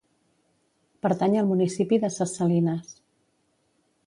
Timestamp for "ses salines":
2.17-2.97